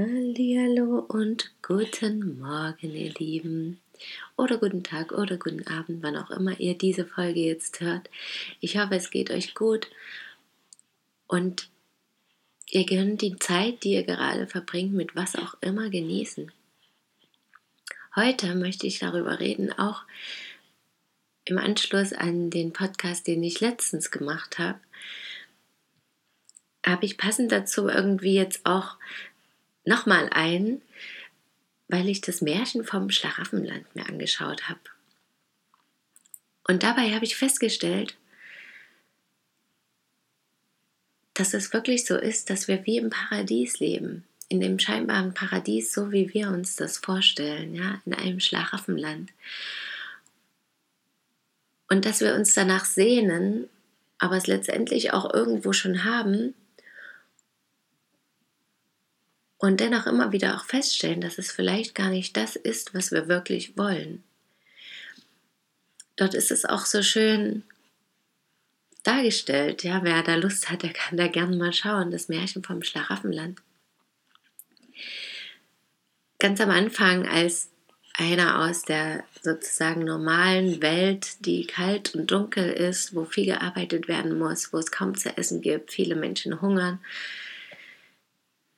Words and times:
Hallo 0.00 1.00
und 1.08 1.50
guten 1.60 2.38
Morgen, 2.38 2.94
ihr 2.94 3.12
Lieben. 3.14 3.80
Oder 4.36 4.58
guten 4.58 4.84
Tag 4.84 5.10
oder 5.10 5.38
guten 5.38 5.66
Abend, 5.66 6.04
wann 6.04 6.16
auch 6.16 6.30
immer 6.30 6.60
ihr 6.60 6.78
diese 6.78 7.04
Folge 7.04 7.40
jetzt 7.40 7.80
hört. 7.80 8.08
Ich 8.60 8.78
hoffe, 8.78 8.94
es 8.94 9.10
geht 9.10 9.32
euch 9.32 9.56
gut 9.56 9.90
und 11.26 11.68
ihr 12.70 12.86
könnt 12.86 13.22
die 13.22 13.40
Zeit, 13.40 13.82
die 13.82 13.94
ihr 13.94 14.04
gerade 14.04 14.46
verbringt, 14.46 14.94
mit 14.94 15.16
was 15.16 15.34
auch 15.34 15.56
immer 15.62 15.90
genießen. 15.90 16.52
Heute 18.14 18.54
möchte 18.54 18.86
ich 18.86 19.00
darüber 19.00 19.40
reden, 19.40 19.72
auch 19.72 20.04
im 21.44 21.58
Anschluss 21.58 22.12
an 22.12 22.50
den 22.50 22.72
Podcast, 22.72 23.26
den 23.26 23.42
ich 23.42 23.58
letztens 23.58 24.12
gemacht 24.12 24.60
habe, 24.60 24.78
habe 26.86 27.04
ich 27.04 27.18
passend 27.18 27.52
dazu 27.52 27.88
irgendwie 27.88 28.34
jetzt 28.34 28.64
auch 28.64 28.96
nochmal 29.88 30.28
ein, 30.30 30.80
weil 31.88 32.08
ich 32.08 32.20
das 32.20 32.40
Märchen 32.42 32.84
vom 32.84 33.10
Schlaraffenland 33.10 33.94
mir 33.96 34.06
angeschaut 34.06 34.68
habe. 34.68 34.80
Und 36.66 36.82
dabei 36.82 37.14
habe 37.14 37.24
ich 37.24 37.36
festgestellt, 37.36 38.16
dass 41.34 41.54
es 41.54 41.72
wirklich 41.72 42.04
so 42.04 42.16
ist, 42.16 42.50
dass 42.50 42.68
wir 42.68 42.84
wie 42.84 42.98
im 42.98 43.10
Paradies 43.10 43.80
leben, 43.80 44.24
in 44.48 44.60
dem 44.60 44.78
scheinbaren 44.78 45.34
Paradies, 45.34 45.92
so 45.92 46.12
wie 46.12 46.32
wir 46.34 46.48
uns 46.48 46.76
das 46.76 46.98
vorstellen, 46.98 47.74
ja, 47.74 48.02
in 48.04 48.12
einem 48.12 48.40
Schlaraffenland. 48.40 49.32
Und 51.88 52.04
dass 52.04 52.20
wir 52.20 52.34
uns 52.34 52.52
danach 52.52 52.84
sehnen, 52.84 53.68
aber 54.18 54.36
es 54.36 54.46
letztendlich 54.46 55.12
auch 55.12 55.32
irgendwo 55.32 55.72
schon 55.72 56.04
haben 56.04 56.54
und 59.58 59.80
dennoch 59.80 60.06
immer 60.06 60.32
wieder 60.32 60.56
auch 60.56 60.64
feststellen, 60.64 61.20
dass 61.20 61.38
es 61.38 61.50
vielleicht 61.50 61.94
gar 61.94 62.10
nicht 62.10 62.36
das 62.36 62.56
ist, 62.56 62.94
was 62.94 63.10
wir 63.10 63.28
wirklich 63.28 63.76
wollen. 63.76 64.22
Dort 66.16 66.34
ist 66.34 66.50
es 66.50 66.64
auch 66.64 66.86
so 66.86 67.02
schön 67.02 67.64
dargestellt, 69.02 69.84
ja, 69.84 70.02
wer 70.02 70.22
da 70.22 70.34
Lust 70.34 70.70
hat, 70.70 70.82
der 70.82 70.92
kann 70.92 71.16
da 71.16 71.28
gerne 71.28 71.56
mal 71.56 71.72
schauen, 71.72 72.10
das 72.10 72.28
Märchen 72.28 72.62
vom 72.62 72.82
Schlaraffenland. 72.82 73.60
Ganz 76.38 76.60
am 76.60 76.70
Anfang, 76.70 77.26
als 77.26 77.70
einer 78.14 78.64
aus 78.64 78.82
der 78.82 79.24
sozusagen 79.42 80.04
normalen 80.04 80.82
Welt, 80.82 81.44
die 81.46 81.66
kalt 81.66 82.14
und 82.14 82.30
dunkel 82.30 82.70
ist, 82.70 83.14
wo 83.14 83.24
viel 83.24 83.46
gearbeitet 83.46 84.08
werden 84.08 84.38
muss, 84.38 84.72
wo 84.72 84.78
es 84.78 84.90
kaum 84.90 85.16
zu 85.16 85.36
essen 85.36 85.60
gibt, 85.62 85.92
viele 85.92 86.16
Menschen 86.16 86.60
hungern, 86.60 86.98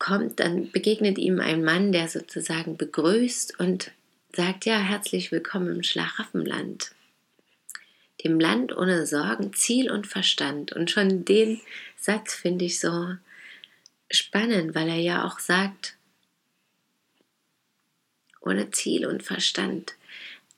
kommt, 0.00 0.40
dann 0.40 0.72
begegnet 0.72 1.18
ihm 1.18 1.38
ein 1.38 1.62
Mann, 1.62 1.92
der 1.92 2.08
sozusagen 2.08 2.76
begrüßt 2.76 3.60
und 3.60 3.92
sagt, 4.34 4.64
ja, 4.64 4.78
herzlich 4.78 5.30
willkommen 5.30 5.76
im 5.76 5.82
Schlaraffenland. 5.84 6.90
Dem 8.24 8.40
Land 8.40 8.76
ohne 8.76 9.06
Sorgen, 9.06 9.52
Ziel 9.52 9.90
und 9.90 10.08
Verstand. 10.08 10.72
Und 10.72 10.90
schon 10.90 11.24
den 11.24 11.60
Satz 11.96 12.34
finde 12.34 12.64
ich 12.64 12.80
so 12.80 13.14
spannend, 14.10 14.74
weil 14.74 14.88
er 14.88 14.98
ja 14.98 15.24
auch 15.24 15.38
sagt, 15.38 15.96
ohne 18.40 18.70
Ziel 18.70 19.06
und 19.06 19.22
Verstand. 19.22 19.94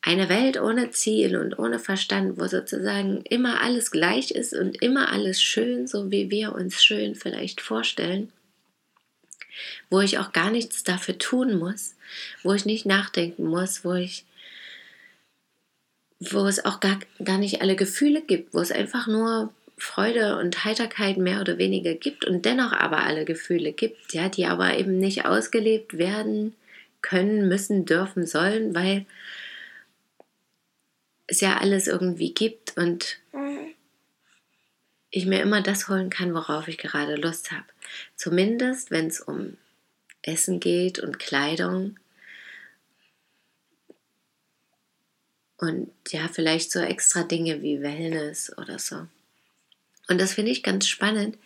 Eine 0.03 0.29
Welt 0.29 0.61
ohne 0.61 0.91
Ziel 0.91 1.37
und 1.37 1.59
ohne 1.59 1.79
Verstand, 1.79 2.39
wo 2.39 2.47
sozusagen 2.47 3.23
immer 3.23 3.61
alles 3.61 3.91
gleich 3.91 4.31
ist 4.33 4.53
und 4.53 4.83
immer 4.83 5.13
alles 5.13 5.43
schön, 5.43 5.87
so 5.87 6.11
wie 6.11 6.31
wir 6.31 6.55
uns 6.55 6.83
schön 6.83 7.15
vielleicht 7.15 7.61
vorstellen 7.61 8.33
wo 9.91 10.01
ich 10.01 10.19
auch 10.19 10.33
gar 10.33 10.51
nichts 10.51 10.85
dafür 10.85 11.19
tun 11.19 11.59
muss, 11.59 11.97
wo 12.43 12.53
ich 12.53 12.65
nicht 12.65 12.87
nachdenken 12.87 13.47
muss, 13.47 13.85
wo 13.85 13.95
ich 13.95 14.25
wo 16.31 16.47
es 16.47 16.65
auch 16.65 16.79
gar, 16.81 17.01
gar 17.25 17.39
nicht 17.39 17.63
alle 17.63 17.75
Gefühle 17.75 18.23
gibt, 18.23 18.55
wo 18.55 18.61
es 18.61 18.71
einfach 18.71 19.07
nur 19.09 19.53
Freude 19.77 20.39
und 20.39 20.65
Heiterkeit 20.65 21.17
mehr 21.17 21.41
oder 21.41 21.59
weniger 21.59 21.95
gibt 21.95 22.25
und 22.25 22.45
dennoch 22.45 22.73
aber 22.73 22.99
alle 22.99 23.25
Gefühle 23.25 23.73
gibt, 23.73 24.13
ja, 24.13 24.29
die 24.29 24.47
aber 24.47 24.79
eben 24.79 24.99
nicht 24.99 25.25
ausgelebt 25.25 25.99
werden 25.99 26.55
können, 27.01 27.49
müssen, 27.49 27.85
dürfen, 27.85 28.27
sollen, 28.27 28.75
weil 28.75 29.07
es 31.27 31.41
ja 31.41 31.59
alles 31.59 31.89
irgendwie 31.89 32.33
gibt 32.33 32.77
und 32.77 33.19
ich 35.11 35.27
mir 35.27 35.43
immer 35.43 35.61
das 35.61 35.89
holen 35.89 36.11
kann, 36.11 36.33
worauf 36.35 36.69
ich 36.69 36.79
gerade 36.79 37.17
Lust 37.17 37.51
habe. 37.51 37.65
Zumindest, 38.17 38.91
wenn 38.91 39.09
es 39.09 39.21
um 39.21 39.57
Essen 40.23 40.61
geht 40.61 40.99
und 40.99 41.19
Kleidung. 41.19 41.99
Und 45.59 45.91
ja, 46.09 46.29
vielleicht 46.29 46.73
so 46.73 46.81
extra 46.81 47.23
Dinge 47.23 47.63
wie 47.63 47.83
Wellness 47.83 48.57
oder 48.57 48.79
so. 48.79 49.07
Und 50.09 50.21
das 50.21 50.35
finde 50.35 50.51
ich 50.51 50.63
ganz 50.63 50.89
spannend. 50.89 51.39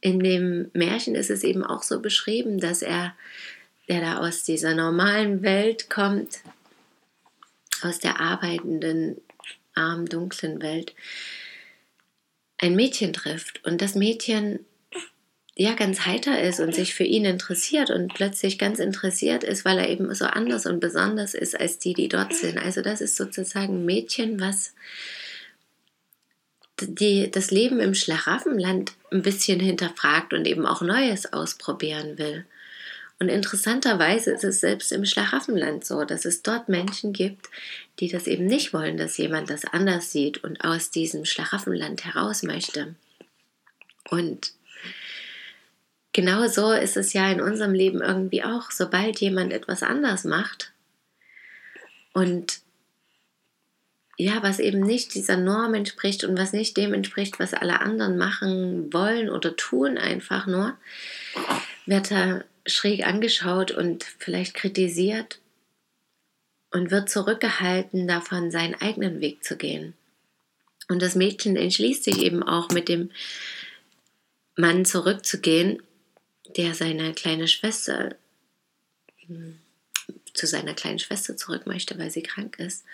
In 0.00 0.20
dem 0.20 0.70
Märchen 0.72 1.14
ist 1.14 1.30
es 1.30 1.42
eben 1.44 1.64
auch 1.64 1.82
so 1.82 2.00
beschrieben, 2.00 2.58
dass 2.58 2.82
er, 2.82 3.14
der 3.88 4.00
da 4.00 4.18
aus 4.18 4.44
dieser 4.44 4.74
normalen 4.74 5.42
Welt 5.42 5.90
kommt, 5.90 6.40
aus 7.82 7.98
der 7.98 8.20
arbeitenden, 8.20 9.20
armen, 9.74 10.06
dunklen 10.06 10.62
Welt, 10.62 10.94
ein 12.58 12.76
Mädchen 12.76 13.12
trifft. 13.12 13.64
Und 13.64 13.80
das 13.80 13.94
Mädchen 13.94 14.64
ja 15.62 15.74
ganz 15.74 16.06
heiter 16.06 16.40
ist 16.40 16.58
und 16.58 16.74
sich 16.74 16.94
für 16.94 17.04
ihn 17.04 17.26
interessiert 17.26 17.90
und 17.90 18.14
plötzlich 18.14 18.58
ganz 18.58 18.78
interessiert 18.78 19.44
ist, 19.44 19.66
weil 19.66 19.78
er 19.78 19.90
eben 19.90 20.12
so 20.14 20.24
anders 20.24 20.64
und 20.64 20.80
besonders 20.80 21.34
ist 21.34 21.58
als 21.58 21.78
die, 21.78 21.92
die 21.92 22.08
dort 22.08 22.34
sind. 22.34 22.56
Also 22.58 22.80
das 22.80 23.02
ist 23.02 23.16
sozusagen 23.16 23.80
ein 23.80 23.84
Mädchen, 23.84 24.40
was 24.40 24.72
die, 26.80 27.30
das 27.30 27.50
Leben 27.50 27.78
im 27.78 27.94
Schlaraffenland 27.94 28.92
ein 29.12 29.20
bisschen 29.20 29.60
hinterfragt 29.60 30.32
und 30.32 30.46
eben 30.46 30.64
auch 30.64 30.80
Neues 30.80 31.30
ausprobieren 31.30 32.16
will. 32.16 32.46
Und 33.18 33.28
interessanterweise 33.28 34.30
ist 34.30 34.44
es 34.44 34.60
selbst 34.60 34.92
im 34.92 35.04
Schlaraffenland 35.04 35.84
so, 35.84 36.04
dass 36.04 36.24
es 36.24 36.40
dort 36.40 36.70
Menschen 36.70 37.12
gibt, 37.12 37.50
die 37.98 38.08
das 38.08 38.26
eben 38.26 38.46
nicht 38.46 38.72
wollen, 38.72 38.96
dass 38.96 39.18
jemand 39.18 39.50
das 39.50 39.66
anders 39.66 40.10
sieht 40.10 40.42
und 40.42 40.64
aus 40.64 40.90
diesem 40.90 41.26
Schlaraffenland 41.26 42.06
heraus 42.06 42.42
möchte. 42.42 42.94
Und 44.08 44.54
genau 46.20 46.46
so 46.48 46.72
ist 46.72 46.98
es 46.98 47.14
ja 47.14 47.30
in 47.30 47.40
unserem 47.40 47.72
Leben 47.72 48.02
irgendwie 48.02 48.44
auch. 48.44 48.70
Sobald 48.70 49.20
jemand 49.20 49.54
etwas 49.54 49.82
anders 49.82 50.24
macht 50.24 50.72
und 52.12 52.60
ja, 54.18 54.42
was 54.42 54.58
eben 54.58 54.80
nicht 54.80 55.14
dieser 55.14 55.38
Norm 55.38 55.72
entspricht 55.72 56.24
und 56.24 56.38
was 56.38 56.52
nicht 56.52 56.76
dem 56.76 56.92
entspricht, 56.92 57.40
was 57.40 57.54
alle 57.54 57.80
anderen 57.80 58.18
machen 58.18 58.92
wollen 58.92 59.30
oder 59.30 59.56
tun, 59.56 59.96
einfach 59.96 60.46
nur, 60.46 60.76
wird 61.86 62.10
er 62.10 62.44
schräg 62.66 63.06
angeschaut 63.06 63.70
und 63.70 64.04
vielleicht 64.04 64.52
kritisiert 64.52 65.38
und 66.70 66.90
wird 66.90 67.08
zurückgehalten, 67.08 68.06
davon 68.06 68.50
seinen 68.50 68.74
eigenen 68.74 69.22
Weg 69.22 69.42
zu 69.42 69.56
gehen. 69.56 69.94
Und 70.90 71.00
das 71.00 71.14
Mädchen 71.14 71.56
entschließt 71.56 72.04
sich 72.04 72.18
eben 72.18 72.42
auch 72.42 72.68
mit 72.68 72.90
dem 72.90 73.10
Mann 74.54 74.84
zurückzugehen 74.84 75.82
der 76.56 76.74
seine 76.74 77.12
kleine 77.12 77.48
Schwester 77.48 78.14
hm, 79.26 79.58
zu 80.34 80.46
seiner 80.46 80.74
kleinen 80.74 80.98
Schwester 80.98 81.36
zurück 81.36 81.66
möchte, 81.66 81.98
weil 81.98 82.10
sie 82.10 82.22
krank 82.22 82.58
ist. 82.58 82.84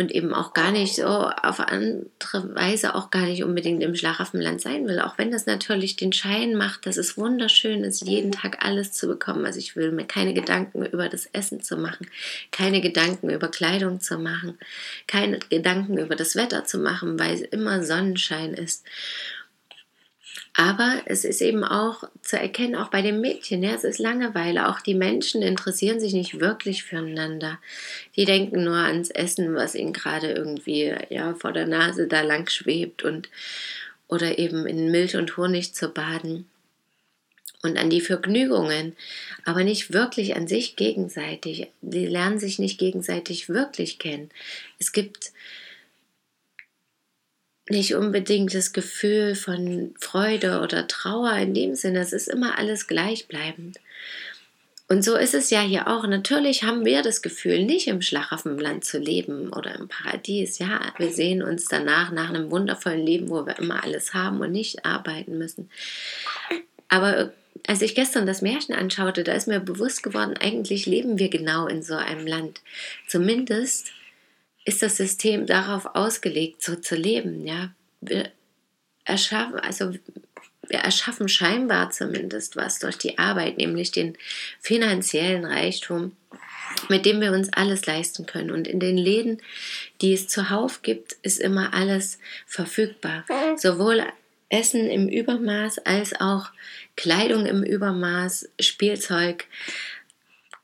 Und 0.00 0.12
eben 0.12 0.32
auch 0.32 0.52
gar 0.52 0.70
nicht 0.70 0.94
so 0.94 1.06
auf 1.06 1.58
andere 1.58 2.54
Weise 2.54 2.94
auch 2.94 3.10
gar 3.10 3.24
nicht 3.24 3.42
unbedingt 3.42 3.82
im 3.82 3.96
Schlaraffenland 3.96 4.60
sein 4.60 4.86
will. 4.86 5.00
Auch 5.00 5.18
wenn 5.18 5.32
das 5.32 5.46
natürlich 5.46 5.96
den 5.96 6.12
Schein 6.12 6.54
macht, 6.54 6.86
dass 6.86 6.98
es 6.98 7.16
wunderschön 7.16 7.82
ist, 7.82 8.02
jeden 8.02 8.30
Tag 8.30 8.64
alles 8.64 8.92
zu 8.92 9.08
bekommen. 9.08 9.44
Also 9.44 9.58
ich 9.58 9.74
will 9.74 9.90
mir 9.90 10.06
keine 10.06 10.34
Gedanken 10.34 10.86
über 10.86 11.08
das 11.08 11.26
Essen 11.26 11.62
zu 11.62 11.76
machen, 11.76 12.06
keine 12.52 12.80
Gedanken 12.80 13.28
über 13.28 13.48
Kleidung 13.48 14.00
zu 14.00 14.18
machen, 14.18 14.56
keine 15.08 15.40
Gedanken 15.40 15.98
über 15.98 16.14
das 16.14 16.36
Wetter 16.36 16.64
zu 16.64 16.78
machen, 16.78 17.18
weil 17.18 17.34
es 17.34 17.40
immer 17.40 17.82
Sonnenschein 17.82 18.54
ist. 18.54 18.84
Aber 20.60 21.02
es 21.04 21.24
ist 21.24 21.40
eben 21.40 21.62
auch 21.62 22.02
zu 22.20 22.36
erkennen, 22.36 22.74
auch 22.74 22.88
bei 22.88 23.00
den 23.00 23.20
Mädchen, 23.20 23.62
ja, 23.62 23.74
es 23.74 23.84
ist 23.84 24.00
Langeweile. 24.00 24.68
Auch 24.68 24.80
die 24.80 24.94
Menschen 24.94 25.40
interessieren 25.40 26.00
sich 26.00 26.14
nicht 26.14 26.40
wirklich 26.40 26.82
füreinander. 26.82 27.60
Die 28.16 28.24
denken 28.24 28.64
nur 28.64 28.74
ans 28.74 29.10
Essen, 29.10 29.54
was 29.54 29.76
ihnen 29.76 29.92
gerade 29.92 30.32
irgendwie 30.32 30.92
ja, 31.10 31.34
vor 31.34 31.52
der 31.52 31.68
Nase 31.68 32.08
da 32.08 32.22
lang 32.22 32.50
schwebt 32.50 33.04
und 33.04 33.30
oder 34.08 34.40
eben 34.40 34.66
in 34.66 34.90
Milch 34.90 35.14
und 35.14 35.36
Honig 35.36 35.74
zu 35.74 35.90
baden 35.90 36.50
und 37.62 37.78
an 37.78 37.88
die 37.88 38.00
Vergnügungen, 38.00 38.96
aber 39.44 39.62
nicht 39.62 39.92
wirklich 39.92 40.34
an 40.34 40.48
sich 40.48 40.74
gegenseitig. 40.74 41.68
Die 41.82 42.06
lernen 42.06 42.40
sich 42.40 42.58
nicht 42.58 42.80
gegenseitig 42.80 43.48
wirklich 43.48 44.00
kennen. 44.00 44.28
Es 44.80 44.90
gibt 44.90 45.30
nicht 47.70 47.94
unbedingt 47.94 48.54
das 48.54 48.72
Gefühl 48.72 49.34
von 49.34 49.94
Freude 49.98 50.60
oder 50.60 50.86
Trauer 50.86 51.32
in 51.34 51.54
dem 51.54 51.74
Sinne. 51.74 52.00
Es 52.00 52.12
ist 52.12 52.28
immer 52.28 52.58
alles 52.58 52.86
gleichbleibend. 52.86 53.78
Und 54.90 55.04
so 55.04 55.16
ist 55.16 55.34
es 55.34 55.50
ja 55.50 55.60
hier 55.60 55.86
auch. 55.86 56.06
Natürlich 56.06 56.62
haben 56.62 56.86
wir 56.86 57.02
das 57.02 57.20
Gefühl, 57.20 57.64
nicht 57.64 57.88
im 57.88 58.00
Schlaraffenland 58.00 58.84
zu 58.86 58.98
leben 58.98 59.52
oder 59.52 59.74
im 59.74 59.86
Paradies. 59.86 60.58
Ja, 60.58 60.80
wir 60.96 61.10
sehen 61.12 61.42
uns 61.42 61.66
danach 61.66 62.10
nach 62.10 62.30
einem 62.30 62.50
wundervollen 62.50 63.04
Leben, 63.04 63.28
wo 63.28 63.44
wir 63.44 63.58
immer 63.58 63.84
alles 63.84 64.14
haben 64.14 64.40
und 64.40 64.50
nicht 64.50 64.86
arbeiten 64.86 65.36
müssen. 65.36 65.68
Aber 66.88 67.32
als 67.66 67.82
ich 67.82 67.94
gestern 67.94 68.26
das 68.26 68.40
Märchen 68.40 68.74
anschaute, 68.74 69.24
da 69.24 69.32
ist 69.34 69.46
mir 69.46 69.60
bewusst 69.60 70.02
geworden, 70.02 70.34
eigentlich 70.40 70.86
leben 70.86 71.18
wir 71.18 71.28
genau 71.28 71.66
in 71.66 71.82
so 71.82 71.94
einem 71.94 72.26
Land. 72.26 72.62
Zumindest 73.06 73.88
ist 74.68 74.82
das 74.82 74.98
System 74.98 75.46
darauf 75.46 75.86
ausgelegt, 75.94 76.62
so 76.62 76.76
zu 76.76 76.94
leben. 76.94 77.46
Ja, 77.46 77.70
wir 78.02 78.30
erschaffen, 79.04 79.58
also 79.58 79.94
wir 80.68 80.80
erschaffen 80.80 81.26
scheinbar 81.28 81.90
zumindest 81.90 82.54
was 82.54 82.78
durch 82.78 82.98
die 82.98 83.16
Arbeit, 83.16 83.56
nämlich 83.56 83.92
den 83.92 84.18
finanziellen 84.60 85.46
Reichtum, 85.46 86.12
mit 86.90 87.06
dem 87.06 87.22
wir 87.22 87.32
uns 87.32 87.50
alles 87.54 87.86
leisten 87.86 88.26
können. 88.26 88.50
Und 88.50 88.68
in 88.68 88.78
den 88.78 88.98
Läden, 88.98 89.40
die 90.02 90.12
es 90.12 90.28
zuhauf 90.28 90.82
gibt, 90.82 91.16
ist 91.22 91.40
immer 91.40 91.72
alles 91.72 92.18
verfügbar. 92.46 93.24
Sowohl 93.56 94.04
Essen 94.50 94.86
im 94.90 95.08
Übermaß 95.08 95.78
als 95.78 96.20
auch 96.20 96.50
Kleidung 96.94 97.46
im 97.46 97.62
Übermaß, 97.62 98.50
Spielzeug, 98.60 99.46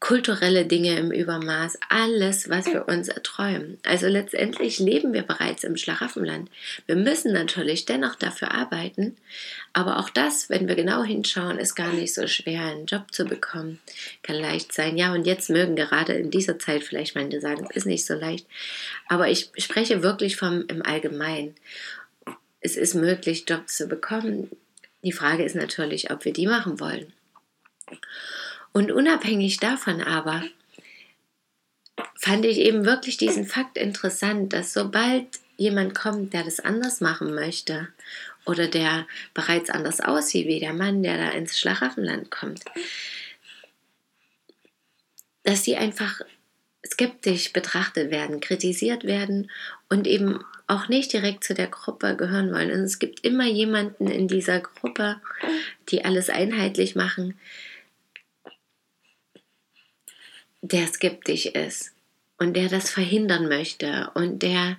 kulturelle 0.04 0.66
Dinge 0.66 0.98
im 0.98 1.10
Übermaß, 1.10 1.78
alles, 1.88 2.50
was 2.50 2.66
wir 2.66 2.88
uns 2.88 3.08
erträumen. 3.08 3.78
Also 3.84 4.06
letztendlich 4.06 4.78
leben 4.78 5.14
wir 5.14 5.22
bereits 5.22 5.64
im 5.64 5.78
Schlaraffenland. 5.78 6.50
Wir 6.84 6.96
müssen 6.96 7.32
natürlich 7.32 7.86
dennoch 7.86 8.14
dafür 8.14 8.52
arbeiten, 8.52 9.16
aber 9.72 9.98
auch 9.98 10.10
das, 10.10 10.50
wenn 10.50 10.68
wir 10.68 10.74
genau 10.74 11.04
hinschauen, 11.04 11.58
ist 11.58 11.74
gar 11.74 11.90
nicht 11.90 12.12
so 12.12 12.26
schwer, 12.26 12.64
einen 12.64 12.84
Job 12.84 13.14
zu 13.14 13.24
bekommen. 13.24 13.80
Kann 14.22 14.36
leicht 14.36 14.74
sein. 14.74 14.98
Ja, 14.98 15.14
und 15.14 15.26
jetzt 15.26 15.48
mögen 15.48 15.74
gerade 15.74 16.12
in 16.12 16.30
dieser 16.30 16.58
Zeit 16.58 16.84
vielleicht 16.84 17.14
manche 17.14 17.40
sagen, 17.40 17.66
es 17.70 17.76
ist 17.76 17.86
nicht 17.86 18.04
so 18.04 18.12
leicht. 18.12 18.46
Aber 19.08 19.28
ich 19.28 19.52
spreche 19.56 20.02
wirklich 20.02 20.36
vom 20.36 20.66
im 20.68 20.84
Allgemeinen. 20.84 21.54
Es 22.60 22.76
ist 22.76 22.94
möglich, 22.94 23.46
Jobs 23.48 23.78
zu 23.78 23.86
bekommen. 23.86 24.50
Die 25.02 25.12
Frage 25.12 25.44
ist 25.44 25.56
natürlich, 25.56 26.10
ob 26.10 26.26
wir 26.26 26.34
die 26.34 26.46
machen 26.46 26.78
wollen. 26.78 27.10
Und 28.74 28.90
unabhängig 28.90 29.58
davon 29.58 30.02
aber 30.02 30.42
fand 32.16 32.44
ich 32.44 32.58
eben 32.58 32.84
wirklich 32.84 33.16
diesen 33.16 33.46
Fakt 33.46 33.78
interessant, 33.78 34.52
dass 34.52 34.72
sobald 34.72 35.28
jemand 35.56 35.94
kommt, 35.94 36.34
der 36.34 36.42
das 36.42 36.58
anders 36.58 37.00
machen 37.00 37.34
möchte 37.34 37.88
oder 38.44 38.66
der 38.66 39.06
bereits 39.32 39.70
anders 39.70 40.00
aussieht 40.00 40.48
wie 40.48 40.58
der 40.58 40.72
Mann, 40.72 41.04
der 41.04 41.16
da 41.16 41.30
ins 41.30 41.56
Schlaraffenland 41.56 42.32
kommt, 42.32 42.64
dass 45.44 45.62
sie 45.62 45.76
einfach 45.76 46.20
skeptisch 46.84 47.52
betrachtet 47.52 48.10
werden, 48.10 48.40
kritisiert 48.40 49.04
werden 49.04 49.52
und 49.88 50.08
eben 50.08 50.44
auch 50.66 50.88
nicht 50.88 51.12
direkt 51.12 51.44
zu 51.44 51.54
der 51.54 51.68
Gruppe 51.68 52.16
gehören 52.16 52.52
wollen. 52.52 52.72
Und 52.72 52.80
es 52.80 52.98
gibt 52.98 53.24
immer 53.24 53.46
jemanden 53.46 54.08
in 54.08 54.26
dieser 54.26 54.58
Gruppe, 54.58 55.20
die 55.90 56.04
alles 56.04 56.28
einheitlich 56.28 56.96
machen, 56.96 57.38
der 60.64 60.86
skeptisch 60.86 61.46
ist 61.46 61.92
und 62.38 62.54
der 62.54 62.68
das 62.68 62.90
verhindern 62.90 63.48
möchte 63.48 64.10
und 64.14 64.42
der 64.42 64.78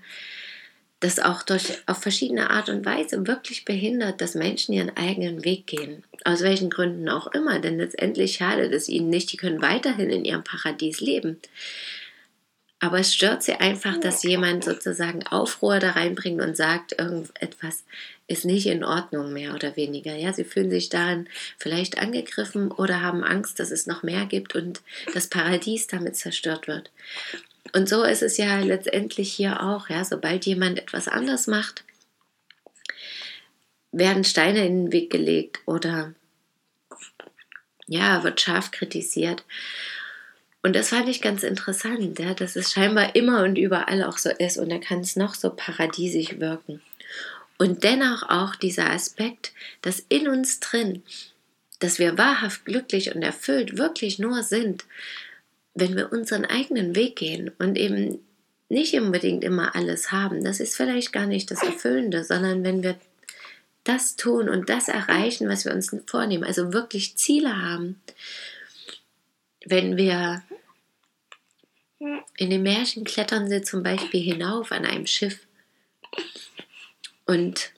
das 0.99 1.19
auch 1.19 1.43
durch, 1.43 1.83
auf 1.85 2.01
verschiedene 2.01 2.49
Art 2.49 2.69
und 2.69 2.85
Weise 2.85 3.27
wirklich 3.27 3.65
behindert, 3.65 4.21
dass 4.21 4.33
Menschen 4.33 4.73
ihren 4.73 4.95
eigenen 4.97 5.43
Weg 5.43 5.67
gehen. 5.67 6.03
Aus 6.23 6.41
welchen 6.41 6.71
Gründen 6.71 7.07
auch 7.09 7.27
immer, 7.27 7.59
denn 7.59 7.77
letztendlich 7.77 8.35
schadet 8.35 8.73
es 8.73 8.89
ihnen 8.89 9.09
nicht, 9.09 9.31
die 9.31 9.37
können 9.37 9.61
weiterhin 9.61 10.09
in 10.09 10.25
ihrem 10.25 10.43
Paradies 10.43 11.01
leben. 11.01 11.39
Aber 12.79 12.99
es 12.99 13.13
stört 13.13 13.43
sie 13.43 13.53
einfach, 13.53 13.99
dass 13.99 14.23
jemand 14.23 14.63
sozusagen 14.63 15.25
Aufruhr 15.27 15.79
da 15.79 15.91
reinbringt 15.91 16.41
und 16.41 16.57
sagt, 16.57 16.97
irgendetwas 16.97 17.83
ist 18.27 18.45
nicht 18.45 18.65
in 18.67 18.83
Ordnung, 18.83 19.33
mehr 19.33 19.53
oder 19.53 19.75
weniger. 19.75 20.15
Ja, 20.15 20.33
sie 20.33 20.43
fühlen 20.43 20.69
sich 20.71 20.89
darin 20.89 21.27
vielleicht 21.57 21.99
angegriffen 21.99 22.71
oder 22.71 23.01
haben 23.01 23.23
Angst, 23.23 23.59
dass 23.59 23.71
es 23.71 23.85
noch 23.85 24.03
mehr 24.03 24.25
gibt 24.25 24.55
und 24.55 24.81
das 25.13 25.27
Paradies 25.27 25.87
damit 25.87 26.15
zerstört 26.15 26.67
wird. 26.67 26.91
Und 27.73 27.87
so 27.89 28.03
ist 28.03 28.23
es 28.23 28.37
ja 28.37 28.59
letztendlich 28.59 29.31
hier 29.33 29.61
auch, 29.61 29.89
ja, 29.89 30.03
sobald 30.03 30.45
jemand 30.45 30.79
etwas 30.79 31.07
anders 31.07 31.47
macht, 31.47 31.83
werden 33.91 34.23
Steine 34.23 34.65
in 34.65 34.85
den 34.85 34.91
Weg 34.91 35.09
gelegt 35.09 35.59
oder 35.65 36.13
ja, 37.87 38.23
wird 38.23 38.41
scharf 38.41 38.71
kritisiert. 38.71 39.43
Und 40.63 40.75
das 40.75 40.89
fand 40.89 41.07
ich 41.07 41.21
ganz 41.21 41.43
interessant, 41.43 42.17
ja, 42.17 42.33
dass 42.33 42.55
es 42.55 42.71
scheinbar 42.71 43.15
immer 43.15 43.43
und 43.43 43.55
überall 43.55 44.03
auch 44.03 44.17
so 44.17 44.31
ist 44.31 44.57
und 44.57 44.69
da 44.69 44.79
kann 44.79 45.01
es 45.01 45.15
noch 45.15 45.35
so 45.35 45.51
paradiesisch 45.51 46.39
wirken. 46.39 46.81
Und 47.57 47.83
dennoch 47.83 48.23
auch 48.23 48.55
dieser 48.55 48.89
Aspekt, 48.89 49.53
dass 49.81 50.05
in 50.09 50.27
uns 50.27 50.59
drin, 50.59 51.03
dass 51.79 51.99
wir 51.99 52.17
wahrhaft 52.17 52.65
glücklich 52.65 53.15
und 53.15 53.21
erfüllt 53.21 53.77
wirklich 53.77 54.19
nur 54.19 54.43
sind, 54.43 54.85
wenn 55.73 55.95
wir 55.95 56.11
unseren 56.11 56.45
eigenen 56.45 56.95
Weg 56.95 57.17
gehen 57.17 57.51
und 57.59 57.77
eben 57.77 58.19
nicht 58.69 58.93
unbedingt 58.95 59.43
immer 59.43 59.75
alles 59.75 60.11
haben. 60.11 60.43
Das 60.43 60.59
ist 60.59 60.75
vielleicht 60.75 61.13
gar 61.13 61.27
nicht 61.27 61.51
das 61.51 61.61
Erfüllende, 61.63 62.23
sondern 62.23 62.63
wenn 62.63 62.83
wir 62.83 62.97
das 63.83 64.15
tun 64.15 64.49
und 64.49 64.69
das 64.69 64.87
erreichen, 64.87 65.47
was 65.47 65.65
wir 65.65 65.73
uns 65.73 65.95
vornehmen, 66.07 66.43
also 66.43 66.73
wirklich 66.73 67.17
Ziele 67.17 67.61
haben, 67.61 68.01
wenn 69.65 69.95
wir 69.95 70.43
in 72.37 72.49
den 72.49 72.63
Märchen 72.63 73.03
klettern 73.03 73.47
sie 73.47 73.61
zum 73.61 73.83
Beispiel 73.83 74.21
hinauf 74.21 74.71
an 74.71 74.85
einem 74.85 75.07
Schiff. 75.07 75.44
Und 77.25 77.71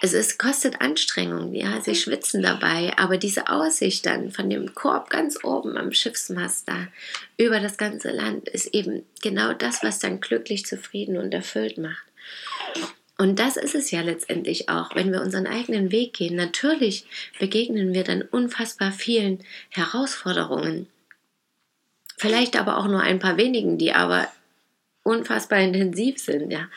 es 0.00 0.12
ist, 0.12 0.38
kostet 0.38 0.80
Anstrengung, 0.80 1.54
ja, 1.54 1.80
sie 1.80 1.94
schwitzen 1.94 2.42
dabei, 2.42 2.92
aber 2.96 3.18
diese 3.18 3.48
Aussicht 3.48 4.06
dann 4.06 4.30
von 4.30 4.48
dem 4.48 4.74
Korb 4.74 5.10
ganz 5.10 5.42
oben 5.44 5.76
am 5.76 5.92
Schiffsmast 5.92 6.68
da 6.68 6.88
über 7.36 7.60
das 7.60 7.76
ganze 7.76 8.10
Land 8.10 8.48
ist 8.48 8.74
eben 8.74 9.04
genau 9.22 9.52
das, 9.52 9.82
was 9.82 9.98
dann 9.98 10.20
glücklich, 10.20 10.66
zufrieden 10.66 11.16
und 11.16 11.34
erfüllt 11.34 11.78
macht. 11.78 12.04
Und 13.20 13.40
das 13.40 13.56
ist 13.56 13.74
es 13.74 13.90
ja 13.90 14.00
letztendlich 14.00 14.68
auch, 14.68 14.94
wenn 14.94 15.10
wir 15.10 15.20
unseren 15.20 15.48
eigenen 15.48 15.90
Weg 15.90 16.12
gehen. 16.12 16.36
Natürlich 16.36 17.04
begegnen 17.40 17.92
wir 17.92 18.04
dann 18.04 18.22
unfassbar 18.22 18.92
vielen 18.92 19.40
Herausforderungen. 19.70 20.86
Vielleicht 22.16 22.56
aber 22.56 22.78
auch 22.78 22.86
nur 22.86 23.00
ein 23.00 23.18
paar 23.18 23.36
wenigen, 23.36 23.76
die 23.76 23.92
aber 23.92 24.28
unfassbar 25.02 25.58
intensiv 25.58 26.18
sind, 26.18 26.52
ja. 26.52 26.68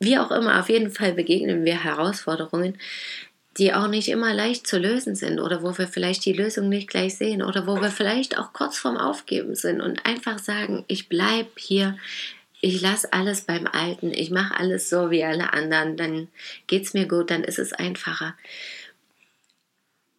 Wie 0.00 0.18
auch 0.18 0.30
immer, 0.30 0.60
auf 0.60 0.68
jeden 0.68 0.90
Fall 0.90 1.12
begegnen 1.12 1.64
wir 1.64 1.82
Herausforderungen, 1.82 2.78
die 3.56 3.72
auch 3.72 3.86
nicht 3.86 4.08
immer 4.08 4.34
leicht 4.34 4.66
zu 4.66 4.78
lösen 4.78 5.14
sind 5.14 5.38
oder 5.38 5.62
wo 5.62 5.78
wir 5.78 5.86
vielleicht 5.86 6.24
die 6.24 6.32
Lösung 6.32 6.68
nicht 6.68 6.88
gleich 6.88 7.16
sehen 7.16 7.42
oder 7.42 7.66
wo 7.66 7.80
wir 7.80 7.90
vielleicht 7.90 8.36
auch 8.36 8.52
kurz 8.52 8.78
vorm 8.78 8.96
Aufgeben 8.96 9.54
sind 9.54 9.80
und 9.80 10.04
einfach 10.04 10.38
sagen, 10.38 10.84
ich 10.88 11.08
bleibe 11.08 11.50
hier 11.56 11.96
ich 12.66 12.80
lasse 12.80 13.12
alles 13.12 13.42
beim 13.42 13.66
Alten, 13.66 14.10
ich 14.10 14.30
mache 14.30 14.58
alles 14.58 14.88
so 14.88 15.10
wie 15.10 15.22
alle 15.22 15.52
anderen, 15.52 15.98
dann 15.98 16.28
geht 16.66 16.84
es 16.84 16.94
mir 16.94 17.06
gut, 17.06 17.30
dann 17.30 17.44
ist 17.44 17.58
es 17.58 17.74
einfacher. 17.74 18.34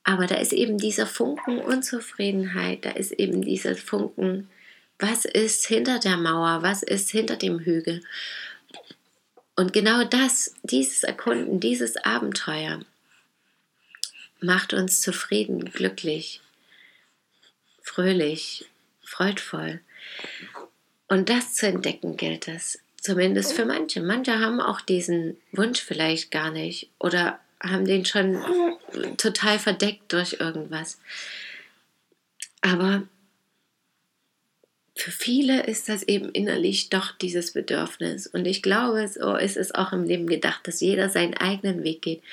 Aber 0.04 0.28
da 0.28 0.36
ist 0.36 0.54
eben 0.54 0.78
dieser 0.78 1.08
Funken 1.08 1.58
Unzufriedenheit, 1.58 2.86
da 2.86 2.92
ist 2.92 3.14
eben 3.14 3.42
dieser 3.42 3.76
Funken, 3.76 4.48
was 5.00 5.26
ist 5.26 5.66
hinter 5.66 5.98
der 5.98 6.18
Mauer, 6.18 6.62
was 6.62 6.84
ist 6.84 7.10
hinter 7.10 7.36
dem 7.36 7.62
Hügel. 7.62 8.04
Und 9.56 9.74
genau 9.74 10.04
das, 10.04 10.54
dieses 10.64 11.04
Erkunden, 11.04 11.60
dieses 11.60 11.98
Abenteuer 11.98 12.82
macht 14.42 14.74
uns 14.74 15.02
zufrieden, 15.02 15.66
glücklich, 15.66 16.42
fröhlich, 17.82 18.66
freudvoll. 19.02 19.80
Und 21.08 21.30
das 21.30 21.54
zu 21.54 21.68
entdecken 21.68 22.18
gilt 22.18 22.48
es. 22.48 22.80
Zumindest 23.00 23.54
für 23.54 23.66
manche. 23.66 24.02
Manche 24.02 24.40
haben 24.40 24.60
auch 24.60 24.82
diesen 24.82 25.38
Wunsch 25.52 25.80
vielleicht 25.80 26.32
gar 26.32 26.52
nicht 26.52 26.90
oder 27.00 27.40
haben 27.62 27.86
den 27.86 28.04
schon 28.04 28.44
total 29.18 29.60
verdeckt 29.60 30.12
durch 30.12 30.38
irgendwas. 30.40 31.00
Aber 32.62 33.04
für 34.96 35.12
viele 35.12 35.64
ist 35.64 35.90
das 35.90 36.04
eben 36.04 36.30
innerlich 36.30 36.90
doch 36.90 37.12
dieses 37.12 37.52
Bedürfnis. 37.52 38.28
Und 38.28 38.46
ich 38.46 38.62
glaube, 38.62 39.08
so 39.08 39.36
ist 39.36 39.58
es 39.58 39.76
auch 39.76 39.92
im 39.92 40.06
Leben 40.06 40.26
gedacht, 40.26 40.66
dass 40.68 40.80
jeder 40.80 41.10
seinen 41.10 41.36
eigenen 41.36 41.84
Weg 41.84 42.02
geht, 42.02 42.24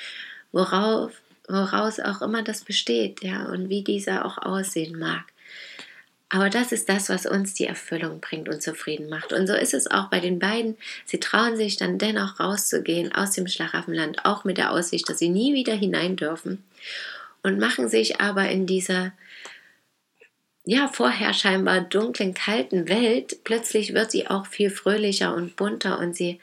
worauf, 0.53 1.11
woraus 1.49 1.99
auch 1.99 2.21
immer 2.21 2.41
das 2.41 2.63
besteht, 2.63 3.21
ja, 3.21 3.45
und 3.47 3.67
wie 3.67 3.83
dieser 3.83 4.25
auch 4.25 4.37
aussehen 4.37 4.97
mag. 4.97 5.25
Aber 6.29 6.49
das 6.49 6.71
ist 6.71 6.89
das, 6.89 7.09
was 7.09 7.25
uns 7.27 7.53
die 7.53 7.67
Erfüllung 7.67 8.21
bringt 8.21 8.49
und 8.49 8.63
zufrieden 8.63 9.07
macht. 9.07 9.33
Und 9.33 9.45
so 9.45 9.53
ist 9.53 9.73
es 9.73 9.91
auch 9.91 10.09
bei 10.09 10.19
den 10.19 10.39
beiden. 10.39 10.77
Sie 11.05 11.19
trauen 11.19 11.57
sich 11.57 11.77
dann 11.77 11.99
dennoch 11.99 12.39
rauszugehen 12.39 13.13
aus 13.13 13.31
dem 13.31 13.47
Schlaraffenland, 13.47 14.25
auch 14.25 14.43
mit 14.43 14.57
der 14.57 14.71
Aussicht, 14.71 15.07
dass 15.09 15.19
sie 15.19 15.29
nie 15.29 15.53
wieder 15.53 15.75
hinein 15.75 16.15
dürfen. 16.15 16.63
Und 17.43 17.59
machen 17.59 17.89
sich 17.89 18.19
aber 18.21 18.49
in 18.49 18.65
dieser 18.65 19.11
ja, 20.65 20.87
vorher 20.87 21.33
scheinbar 21.33 21.81
dunklen, 21.81 22.33
kalten 22.33 22.87
Welt, 22.87 23.43
plötzlich 23.43 23.93
wird 23.93 24.11
sie 24.11 24.27
auch 24.27 24.47
viel 24.47 24.69
fröhlicher 24.69 25.35
und 25.35 25.57
bunter 25.57 25.99
und 25.99 26.15
sie 26.15 26.39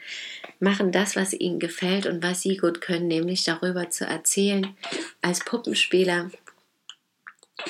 machen 0.59 0.91
das, 0.91 1.15
was 1.15 1.33
ihnen 1.33 1.59
gefällt 1.59 2.05
und 2.05 2.21
was 2.21 2.41
sie 2.41 2.57
gut 2.57 2.81
können, 2.81 3.07
nämlich 3.07 3.43
darüber 3.43 3.89
zu 3.89 4.05
erzählen 4.05 4.75
als 5.23 5.39
Puppenspieler, 5.43 6.29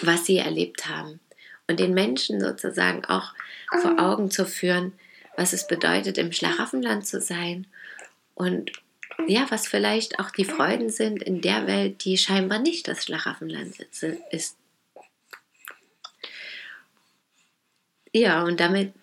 was 0.02 0.26
sie 0.26 0.38
erlebt 0.40 0.90
haben. 0.90 1.22
Und 1.68 1.80
den 1.80 1.94
Menschen 1.94 2.42
sozusagen 2.42 3.06
auch 3.06 3.34
vor 3.82 3.98
Augen 3.98 4.30
zu 4.30 4.46
führen, 4.46 4.92
was 5.38 5.54
es 5.54 5.68
bedeutet, 5.68 6.18
im 6.18 6.34
Schlaraffenland 6.34 7.08
zu 7.08 7.22
sein. 7.22 7.66
Und 8.36 8.74
ja, 9.26 9.46
was 9.50 9.68
vielleicht 9.68 10.20
auch 10.20 10.32
die 10.32 10.44
Freuden 10.44 10.90
sind 10.90 11.24
in 11.24 11.40
der 11.40 11.68
Welt, 11.68 12.04
die 12.04 12.18
scheinbar 12.18 12.60
nicht 12.60 12.90
das 12.90 13.06
Schlaraffenland 13.06 13.80
ist. 14.32 14.58
Ja, 18.14 18.44
und 18.44 18.60
damit 18.60 18.94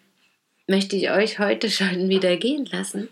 möchte 0.67 0.97
ich 0.97 1.11
euch 1.11 1.39
heute 1.39 1.71
schon 1.71 2.09
wieder 2.09 2.37
gehen 2.37 2.67
lassen. 2.67 3.09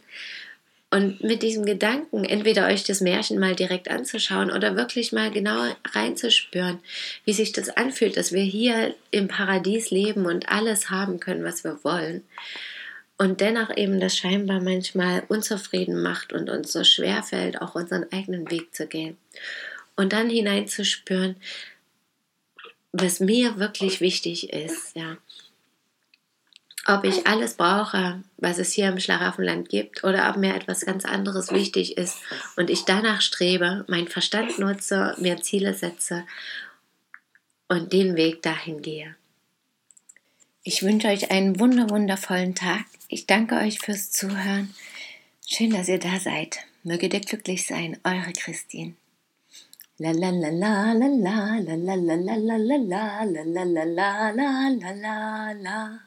Und 0.89 1.23
mit 1.23 1.43
diesem 1.43 1.67
Gedanken, 1.67 2.25
entweder 2.25 2.69
euch 2.69 2.85
das 2.85 3.01
Märchen 3.01 3.41
mal 3.41 3.57
direkt 3.57 3.91
anzuschauen 3.91 4.53
oder 4.53 4.77
wirklich 4.77 5.13
mal 5.13 5.33
genau 5.33 5.75
reinzuspüren, 5.85 6.79
wie 7.25 7.33
sich 7.33 7.53
das 7.53 7.71
anfühlt, 7.71 8.17
dass 8.17 8.33
wir 8.33 8.45
hier 8.45 8.95
im 9.11 9.27
Paradies 9.27 9.91
leben 9.91 10.27
und 10.27 10.49
alles 10.49 10.89
haben 10.89 11.19
können, 11.19 11.43
was 11.43 11.65
wir 11.65 11.83
wollen. 11.83 12.23
Und 13.19 13.41
dennoch 13.41 13.77
eben 13.77 13.99
das 13.99 14.17
scheinbar 14.17 14.61
manchmal 14.61 15.25
unzufrieden 15.27 16.03
macht 16.03 16.33
und 16.33 16.49
uns 16.49 16.73
so 16.73 16.85
schwer 16.85 17.23
fällt, 17.25 17.61
auch 17.61 17.75
unseren 17.75 18.07
eigenen 18.13 18.49
Weg 18.51 18.73
zu 18.75 18.87
gehen. 18.87 19.17
Und 19.97 20.13
dann 20.13 20.31
hineinzuspüren, 20.31 21.35
was 22.93 23.19
mir 23.19 23.59
wirklich 23.59 24.01
wichtig 24.01 24.53
ist, 24.53 24.95
ja 24.95 25.17
ob 26.87 27.05
ich 27.05 27.27
alles 27.27 27.55
brauche, 27.55 28.23
was 28.37 28.59
es 28.59 28.73
hier 28.73 28.89
im 28.89 29.01
Schlaraffenland 29.01 29.69
gibt, 29.69 30.05
oder 30.05 30.31
ob 30.31 30.37
mir 30.37 30.55
etwas 30.55 30.87
ganz 30.87 31.05
anderes 31.05 31.51
wichtig 31.51 31.97
ist 31.97 32.19
und 32.57 32.71
ich 32.71 32.85
danach 32.85 33.21
strebe, 33.21 33.85
meinen 33.89 34.09
Verstand 34.09 34.59
nutze, 34.59 35.15
mir 35.19 35.43
Ziele 35.43 35.75
setze 35.75 36.25
und 37.69 37.93
den 37.93 38.17
Weg 38.17 38.43
dahin 38.43 38.83
gehe. 38.83 39.17
Ich 40.63 40.83
wünsche 40.83 41.09
euch 41.09 41.31
einen 41.31 41.61
wunder 41.61 41.91
wundervollen 41.91 42.55
Tag. 42.55 42.85
Ich 43.09 43.27
danke 43.27 43.57
euch 43.57 43.79
fürs 43.79 44.11
Zuhören. 44.11 44.75
Schön, 45.47 45.71
dass 45.71 45.89
ihr 45.89 45.99
da 45.99 46.19
seid. 46.19 46.59
Möge 46.83 47.07
ihr 47.07 47.21
glücklich 47.21 47.67
sein, 47.67 47.99
eure 48.05 48.33
Christine. 48.33 48.95
La 49.99 50.11
la 50.11 50.31
la 50.31 50.51
la 50.51 50.93
la 50.93 51.07
la 51.07 51.59
la 51.59 51.95
la 51.95 51.95
la 51.95 52.37
la 52.37 52.57
la 52.57 52.57
la 52.57 53.25
la 53.25 53.65
la 53.65 53.65
la 53.65 54.31
la 54.31 54.69
la 54.69 54.93
la 54.93 55.53
la 55.53 56.07